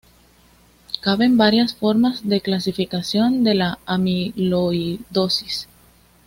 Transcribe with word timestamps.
Caben 1.01 1.37
varias 1.37 1.75
formas 1.75 2.27
de 2.27 2.41
clasificación 2.41 3.43
de 3.43 3.53
la 3.53 3.77
amiloidosis. 3.85 5.67